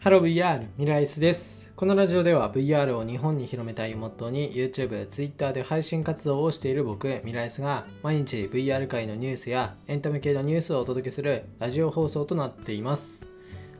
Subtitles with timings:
[0.00, 1.72] ハロー VR ミライスです。
[1.74, 13.26] このラジオでは VR を日本に広めたいをモットーに YouTube、Twitter で配信活動をしている僕、ミライスが毎日 VR 界のニュースやエンタメ系のニュースをお届けするラジオ放送となっています。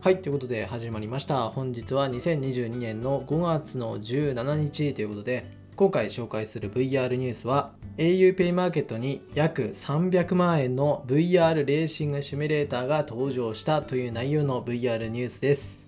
[0.01, 1.51] はい、ということで始まりました。
[1.51, 5.47] 本日は2022年の5月の17日ということで、
[5.77, 15.88] 今回紹介する VR ニュースは auPay マーケットに約300万円の VR レーシングシミュレーターが登場したという内容の VR ニュースです。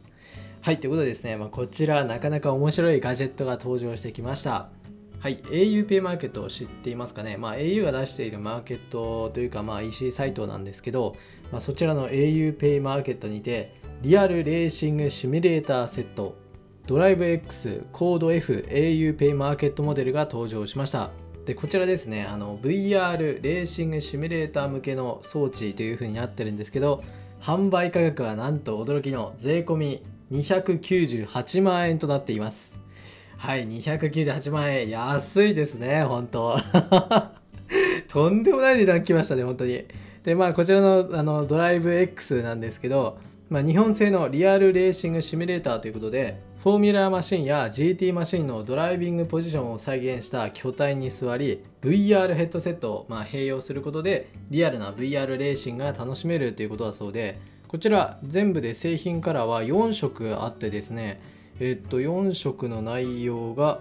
[0.63, 4.69] はい、ということでですね、まあ、こちらなかなか面白いガジェットが登場してきました。
[5.19, 11.17] はい、auPay マーケットを知っていますかね、まあ、au が出しているマーケットというか、まあ、EC サイトなんですけど、
[11.51, 16.37] まあ、そちらの auPay マーケットにて、リアルレーシングシミュレーターセット、
[16.87, 21.09] ドライブ X コード F auPay マーケットモデルが登場しました。
[21.47, 27.03] でこちらですねあの VR レーシングシミュレーター向けの装置という風になってるんですけど
[27.41, 32.75] 販売価格はなんと驚きの税込み298万円となっています。
[33.37, 34.89] はい298万円。
[34.89, 36.57] 安いですね本当。
[38.09, 39.85] とんでもない値段きましたね本当に。
[40.25, 57.39] でまあこちらのあのドライブ X なんですけど、まあ、日本製のリアルレーシングシミュレーターということでフォーミュラーマシンや GT マシンのドライビングポジションを再現した巨体に座り VR ヘッドセットをまあ併用することでリアルな VR レーシングが楽しめるということだそうで
[57.71, 61.23] こちら全部で製品カラーは4色あってですね
[61.61, 63.79] えっと4色の内容が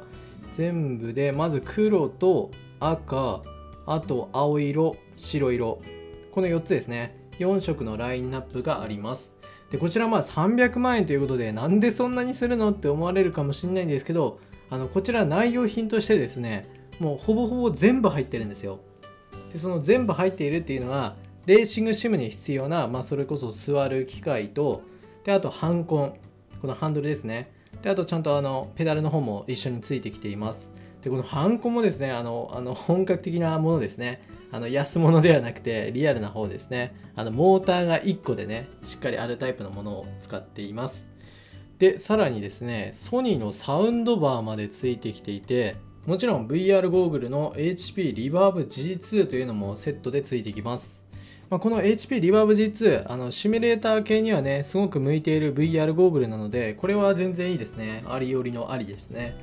[0.54, 3.42] 全部でまず黒と赤
[3.88, 5.82] あと青色白色
[6.32, 7.18] この4つですね。
[7.40, 9.34] 4色のラインナップがあります。
[9.72, 18.82] でこちらまあ300万円ということでなんでそんなにするのって思われるかもしれないんですけどあのこちら内容品としてですねもうほぼほぼ全部入ってるんですよ。
[19.52, 21.16] でその全部入っているっていうのは
[21.50, 24.84] レーシングシムに必要な、まあ、それこそ座る機械と
[25.24, 26.14] であとハンコン
[26.62, 27.52] このハンドルですね。
[27.82, 30.72] であとちゃんとあのペダルの方も一緒についてきています。
[31.02, 34.22] でこのハンコンもですねあのあの本格的なものですね。
[34.52, 36.94] あの安物ではなくてリアルな方ですね。
[37.16, 41.08] あのモーターが1個でねしっかりあるタイプのものを使っています。
[41.80, 51.09] でさらにですねソニーのサウンドバーまでついてきていてもちろん VR ゴーグルの HP リバーブ G2 というのもセットでついてきます。
[51.50, 58.04] まあ、この HP リバーブ G2 あのシミュレーター系にはねすごく向いている VR ゴーグルなのでこれは全然いいですね。
[58.08, 59.36] ありよりのありですね。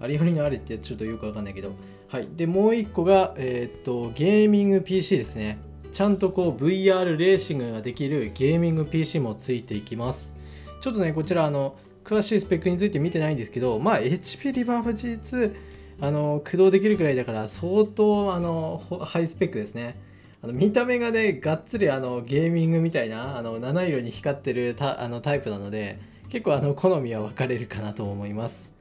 [0.00, 1.72] ありよりのありってちょっとよくわかんないけど。
[2.08, 2.28] はい。
[2.36, 5.58] でもう一個がえーっとゲーミング PC ですね。
[5.92, 10.32] ちゃんとこう VR レーシングができるゲーミング PC もついていきます。
[10.80, 15.54] ちょっとねこちらあの詳しいスペックについて見てないんですけどまあ HP リバーブ G2
[16.00, 20.09] あの駆動できるくらいだから相当あのハイスペックですね。
[20.42, 28.72] あの見た目がねがっつりあのゲーミングみたいなあの七色に光ってるタあのタイプなので結構あの好みは分かれるかなと思います。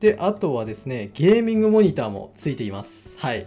[0.00, 3.08] であとはですねゲーミングモニターもついています。
[3.16, 3.46] はい。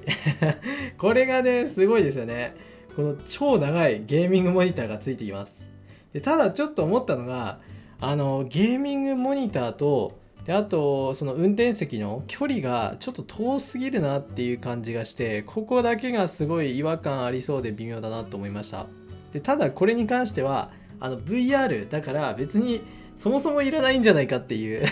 [0.97, 2.55] これがねすごいですよね。
[2.95, 5.67] この超長いゲーミングモニターがついています。
[6.13, 7.59] でただちょっと思ったのが
[7.99, 18.85] あのゲーミングモニターとであとその運転席の距離がちょっと遠すぎるなっていう感じがしてここだけがすごい違和感ありそうで微妙だなと思いました
[19.33, 22.81] でただこれに関してはあの VR だから別に
[23.15, 24.85] そもそもいらないんじゃないかっていう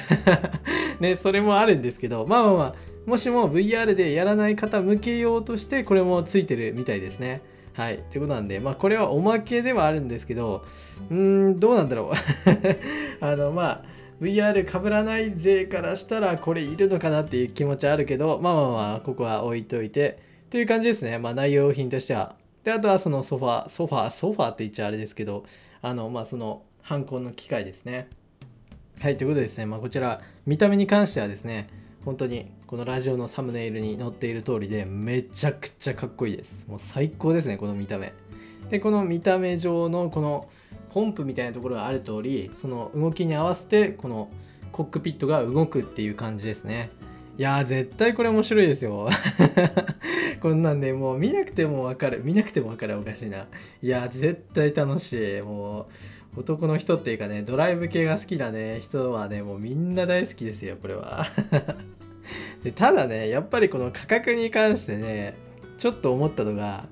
[1.00, 2.76] ねそれもあるんですけどまあまあまあ
[3.06, 7.42] もしも VR でやらない方向けようとしてこれもついてるみたいですね
[7.74, 7.96] はい。
[7.96, 10.64] ってことなんで、まあ、これはおまけではあるんですけど、
[11.10, 12.14] うーん、どうなんだろう。
[13.20, 13.84] あの、まあ、
[14.24, 20.34] VR 被らない勢からしたらこれいるのかなっていう気持ちはあるけどまあまあまあここは置いといて。
[20.50, 21.18] という感じですね。
[21.18, 22.36] まあ内容品としては。
[22.64, 25.46] であとはそのソファーソファーソファって言っちゃあれですけど
[25.82, 28.08] あのまあその犯行の機械ですね。
[29.02, 29.66] はいということでですね。
[29.66, 31.70] まあこちら見た目に関してはですね
[32.06, 36.68] 本当にこのラジオのサムネイルに載っている通りでめちゃくちゃかっこいいです。
[36.68, 38.14] もう最高ですねこの見た目。
[38.70, 40.50] でこの見た目上のこの
[40.94, 44.30] ポンプみたいなところがある通りその動きに合わせてこの
[44.72, 46.92] コックピットが動くっていう感じですね。
[47.36, 49.10] いやー絶対これ面白いですよ。
[50.40, 52.22] こんなんでもう見なくても分かる。
[52.24, 53.48] 見なくても分かるおかしいな。
[53.82, 55.42] いやー絶対楽しい。
[55.42, 55.88] も
[56.36, 58.80] う男の人っていうかねドライブ系が好きなね。
[58.80, 61.26] 人はねもうみんな大好きですよこれは。
[62.64, 65.34] でただねやっぱりこの価格に関してね
[65.80, 66.86] ちょっと思ったのが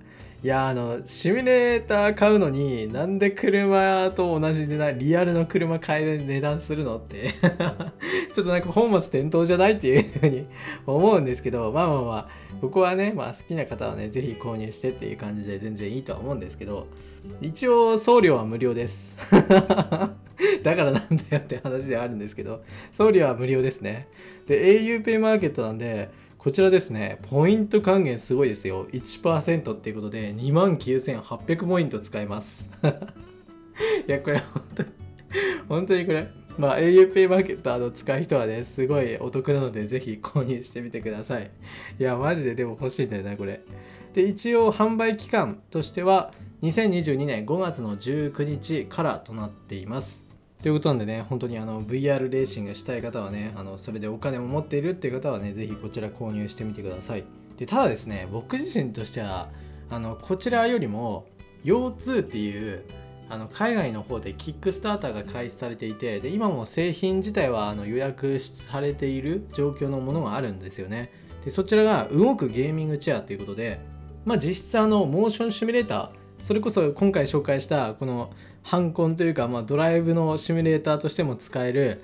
[0.43, 7.35] いやあのシミュレーター買うのになんで車と同じでなリアルの車買える値段するのって
[8.33, 10.47] ちょっとなんか本末転倒じゃないっていうふうに
[10.87, 12.29] 思うんですけどまあまあまあ
[12.59, 16.87] ここはね、まあ、好きな方はね是非購入してっていう感じで全然いいとは思うんですけど
[17.39, 19.15] 一応送料は無料です。
[20.63, 24.07] だからなんだよって話ではあるんですけど送料は無料ですね。
[24.47, 26.09] で auPay マーケットなんで
[26.41, 28.87] こちらですね、ポイント還元すごいですよ。
[28.87, 32.67] 1%っていうことで29,800ポイント使えます。
[34.07, 34.89] いや、これ本当に、
[35.69, 36.27] 本当にこれ、
[36.57, 41.51] まあ auPay マーケットあの使う人はね、すごいお得なので、ぜひ購入してみてください。
[41.99, 43.61] いや、マジででも欲しいんだよな、これ。
[44.13, 46.33] で、一応販売期間としては、
[46.63, 50.30] 2022年5月の19日からとなっています。
[50.61, 57.23] ということなんでね、本当にあの VR レーシングしたい方はね、あのそれでお金を持っているっていう方はね、ぜひこちら購入してみてください。
[57.57, 59.49] でただですね、僕自身としては、
[59.89, 61.25] あのこちらよりも、
[61.63, 62.83] 腰痛っていう
[63.31, 71.13] あの海外の方でキックスターターが開始されていてで今も製品自体はあの予約されている状況のものがあるんですよね
[71.45, 73.79] でそちらが動くゲーミングチェアということで、
[74.25, 78.31] まあ、実質あのモーションシミュレーターそれこそ今回紹介したこの
[78.63, 82.03] ハンコンというか、まあ、ドライブのシミュレーターとしても使える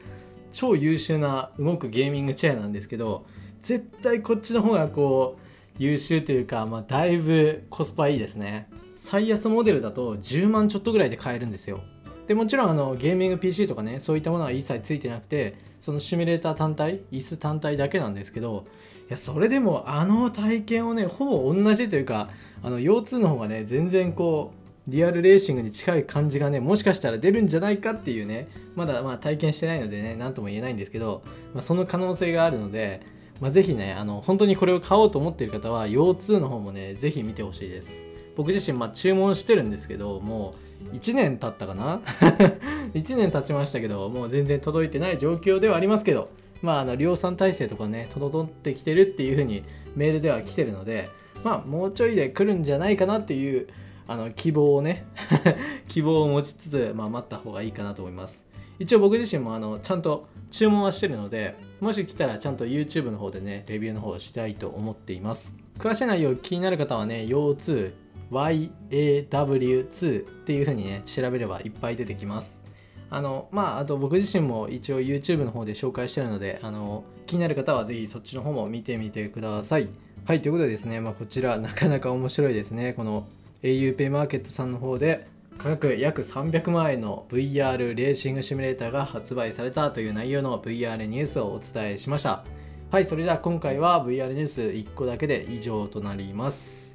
[0.51, 3.25] 超優秀な動くゲーミングチェアなんですけど
[3.63, 5.47] 絶対こっちの方がこう
[5.77, 8.67] 優秀というか、まあ、だいぶコスパいいですね。
[8.95, 11.81] 最安モデルだと10万ちょっとぐらいで買えるんですよ。
[12.27, 18.65] でもちろんあのゲーミング PC とかねそういったものは一切ついてなくてそのシミュレーター単体椅子単体だけなんですけど
[19.07, 22.29] いやそれでもあの体験をねほぼ同じというか
[22.61, 24.51] あの腰痛の方がね全然こ
[24.87, 31.23] うリアルレーシングに近い感じがねもしかしたら出るんじゃないかっていうねまだまあ体験してないのでね何とも言えないんですけど、
[31.53, 33.01] まあ、その可能性があるので、
[33.39, 38.06] まあ、ぜひねあの本当にこれを買おうと思っている方は腰痛の方もねぜひ見てほしいです。
[38.37, 40.55] 僕自身まあ注文してるんですけども
[40.93, 41.99] う1年経ったかな？
[42.93, 46.29] 1年経ちましたけどもう全然届いてない状況ではありますけど
[46.61, 49.63] まあ、あの量産体制とかね整ってきてるっていう風に
[49.95, 51.09] メールでは来てるので
[51.43, 53.67] まあもうちょいで来るんじゃないかなっていう
[54.07, 55.05] あの希望をね
[55.87, 58.45] 希望を持ちつつ、まあ、待った方がいいかなと思います。
[58.79, 65.53] 一応僕自身もあのちゃんと注文はしてるのでもし来たらちゃんと YouTube の方でねレビューの方をしたいと思っています。
[65.79, 67.93] 詳しい内容気になる方はね腰痛
[68.31, 72.61] YAW2 っていう風にね調べればいっぱい出てきます。
[73.09, 79.89] あのまああと僕自身も一応 YouTube の方で紹介してるのであの気になる方はぜひそっちの方も見てみてください。
[80.25, 82.93] はいということでですね、まあ、こちらなかなか面白いですね。
[82.93, 83.27] この
[83.63, 85.27] auPay マーケットさんの方で
[85.57, 92.43] 価格約300万円の VR レーシングシミュレーターが発売されたという内容の VR ニュースをお伝えしました。
[92.91, 96.86] はいそれじゃあ今回は VR ニュース1個だけで以上となります。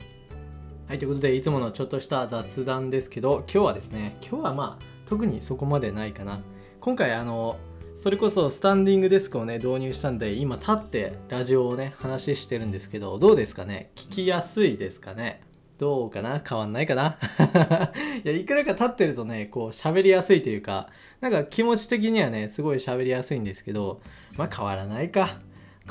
[0.92, 6.42] はいということでいつものちょっとした雑談ですけど今日はですね今日はまあ特にそこまでないかな。
[6.80, 7.58] 今回あの
[7.96, 13.90] それこそスタンディングデスクをね導入したんで今立ってラジオをね話してるんですけどどうですかね？
[13.96, 15.40] 聞きやすいですかね？
[15.78, 16.42] どうかな？
[16.46, 17.16] 変わんないかな？
[18.22, 20.90] いやいくらか立ってるとねこう喋りやすいというか
[21.22, 24.02] なんか気持ち的にはねすごい喋りやすいんですけど
[24.36, 25.38] まあ変わらないか。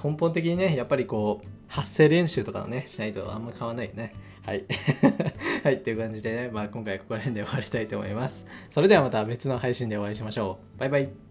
[0.01, 4.13] 根本的にねやっぱりこう発声練習とかをねしないとあんま変わんないよね。
[4.45, 4.65] はい。
[5.63, 8.45] はい、という感じでね、まあ、今回ここら辺で終わりたいと思います。
[8.71, 10.79] それではまた別の配信でお会いしましょう。
[10.79, 11.30] バイバイ。